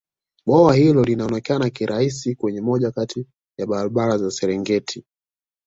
[0.45, 3.25] bwawa hilo linaonekana kirahisi kwenye moja Kati
[3.57, 5.03] ya barabara za serengeti